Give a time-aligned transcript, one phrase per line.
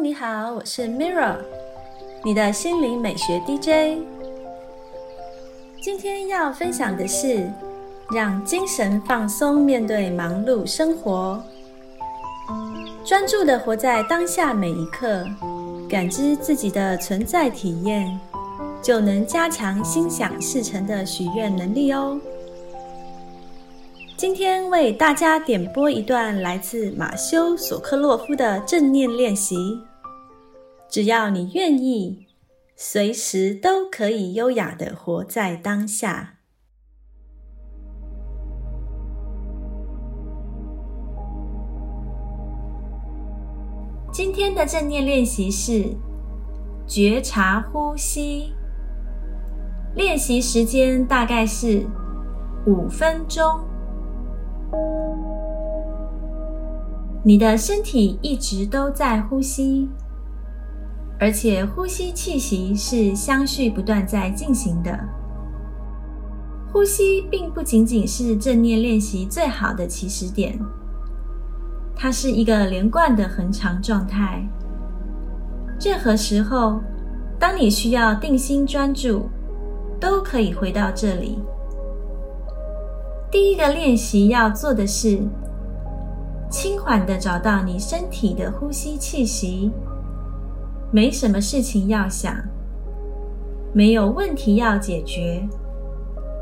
[0.00, 1.34] 你好，我是 Mira，
[2.24, 3.98] 你的心灵美学 DJ。
[5.82, 7.50] 今天要分享的是，
[8.12, 11.42] 让精神放松，面对忙碌生活，
[13.04, 15.26] 专注的活在当下每一刻，
[15.88, 18.20] 感知自己的存在体验，
[18.80, 22.20] 就能加强心想事成的许愿能力哦。
[24.16, 29.56] 今天为大家点播一段来自马修·索克洛夫的正念练习。
[30.90, 32.26] 只要你愿意，
[32.74, 36.36] 随时都可以优雅的活在当下。
[44.10, 45.94] 今天的正念练习是
[46.86, 48.54] 觉察呼吸，
[49.94, 51.86] 练习时间大概是
[52.66, 53.60] 五分钟。
[57.22, 59.88] 你的身体一直都在呼吸，
[61.18, 64.98] 而且呼吸气息是相续不断在进行的。
[66.72, 70.58] 呼吸并不仅仅是正念练习最好的起始点，
[71.96, 74.46] 它是一个连贯的恒常状态。
[75.80, 76.80] 任何时候，
[77.38, 79.28] 当你需要定心专注，
[79.98, 81.38] 都可以回到这里。
[83.30, 85.20] 第一个练习要做的是。
[86.50, 89.70] 轻缓的找到你身体的呼吸气息，
[90.90, 92.34] 没什么事情要想，
[93.72, 95.46] 没有问题要解决，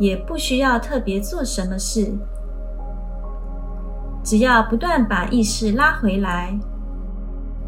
[0.00, 2.12] 也不需要特别做什么事，
[4.24, 6.58] 只要不断把意识拉回来，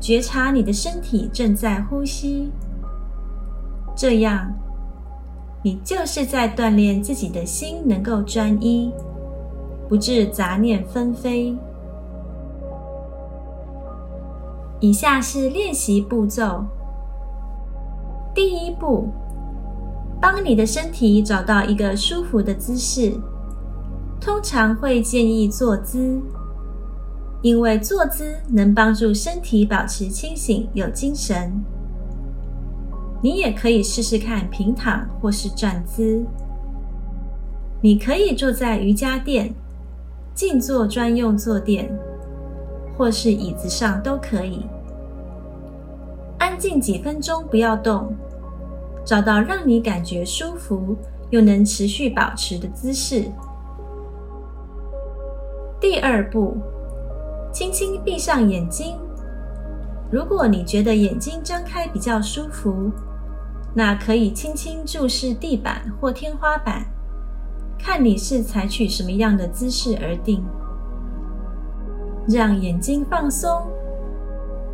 [0.01, 2.51] 觉察你的身体正在呼吸，
[3.97, 4.53] 这样
[5.63, 8.93] 你就是在锻炼自己的心能够专一，
[9.89, 11.57] 不致杂念纷飞。
[14.81, 16.65] 以下是练习步骤。
[18.35, 19.09] 第一步，
[20.21, 23.13] 帮你的身体找到一个舒服的姿势，
[24.21, 26.21] 通常会建议坐姿，
[27.43, 31.53] 因为坐姿能帮助身体保持清醒有精神。
[33.23, 36.25] 你也可以试试看平躺或是站姿。
[37.81, 39.55] 你可以坐在瑜伽垫、
[40.35, 41.91] 静坐专用坐垫，
[42.97, 44.65] 或是椅子上都可以。
[46.39, 48.15] 安静几分钟，不要动，
[49.05, 50.97] 找到让你感觉舒服
[51.31, 53.25] 又能持续保持的姿势。
[55.81, 56.57] 第二步，
[57.53, 58.97] 轻轻闭上眼睛。
[60.11, 62.91] 如果你觉得眼睛张开比较舒服，
[63.75, 66.87] 那可以轻轻注视地板或天花板，
[67.79, 70.45] 看你是采取什么样的姿势而定。
[72.29, 73.63] 让眼睛放松。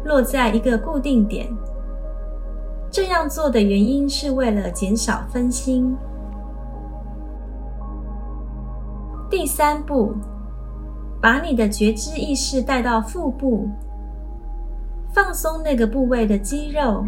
[0.02, 1.46] 落在一个固定点。
[2.90, 5.94] 这样做的原因是为了减少分心。
[9.28, 10.14] 第三步，
[11.20, 13.68] 把你的觉知意识带到腹部，
[15.12, 17.04] 放松那个部位的肌肉，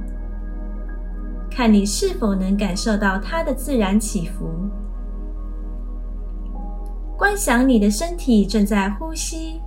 [1.51, 4.45] 看你是否能感受到它的自然起伏。
[7.17, 9.61] 观想你的身体正在呼吸。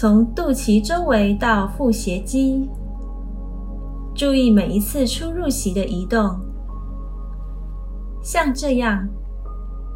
[0.00, 2.70] 从肚脐周围到腹斜肌，
[4.14, 6.38] 注意每一次出入息的移动，
[8.22, 9.08] 像这样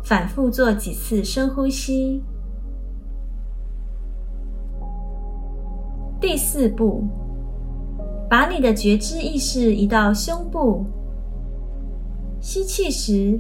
[0.03, 2.21] 反复做几次深呼吸。
[6.21, 7.05] 第四步，
[8.29, 10.85] 把你的觉知意识移到胸部，
[12.41, 13.39] 吸气时，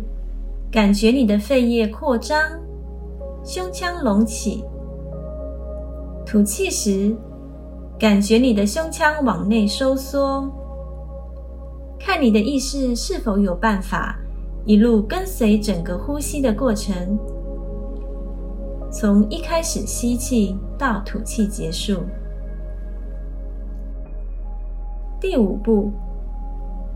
[0.71, 2.41] 感觉你的肺叶扩张，
[3.45, 4.65] 胸腔隆起。
[6.33, 7.15] 吐气时，
[7.99, 10.51] 感觉你的胸腔往内收缩。
[12.01, 14.19] 看你的意识是否有办法
[14.65, 17.19] 一路跟随整个呼吸的过程，
[18.91, 21.99] 从一开始吸气到吐气结束。
[25.21, 25.93] 第五步，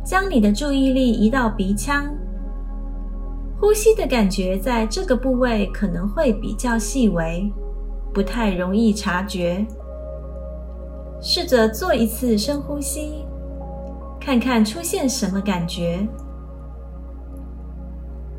[0.02, 2.06] 将你的注意力移到鼻腔，
[3.60, 7.52] 呼吸的感觉在这个部位可能会比较细微。
[8.16, 9.62] 不太容易察觉。
[11.20, 13.26] 试着做一次深呼吸，
[14.18, 16.08] 看看出现什么感觉。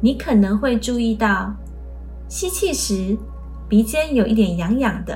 [0.02, 1.54] 你可能会注意到，
[2.28, 3.16] 吸气时
[3.70, 5.16] 鼻尖有一点痒痒的，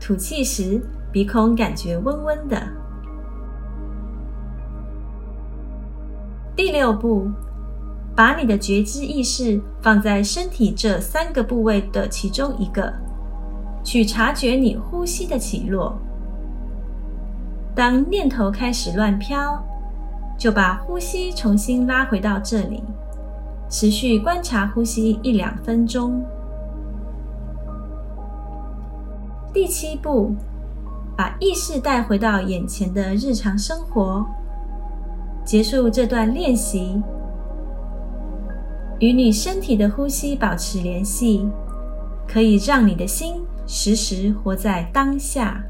[0.00, 0.82] 吐气时
[1.12, 2.60] 鼻孔感觉温温的。
[6.56, 7.30] 第六步。
[8.16, 12.90] 把你的觉知意识放在身体这三个部位的其中一个，
[13.84, 15.98] 去察觉你呼吸的起落。
[17.74, 19.62] 当念头开始乱飘，
[20.38, 22.82] 就把呼吸重新拉回到这里，
[23.68, 26.24] 持续观察呼吸一两分钟。
[29.52, 30.34] 第七步，
[31.14, 34.24] 把意识带回到眼前的日常生活，
[35.44, 37.02] 结束这段练习，
[38.98, 41.46] 与你身体的呼吸保持联系，
[42.26, 45.62] 可以让你的心时时活在当下。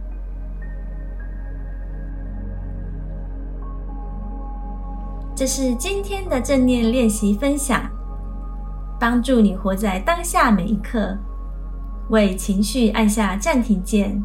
[5.35, 7.83] 这是今天的正念练习分享，
[8.99, 11.19] 帮助你活在当下每一刻。
[12.09, 14.23] 为情绪按下暂停键，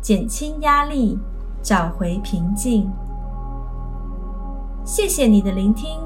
[0.00, 1.16] 减轻压力，
[1.62, 2.90] 找回平静。
[4.84, 6.00] 谢谢你的聆听，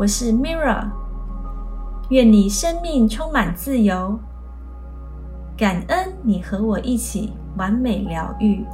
[0.00, 0.88] 我是 Mira。
[2.08, 4.18] 愿你生命充满自由，
[5.58, 8.64] 感恩你和我一起完美疗愈。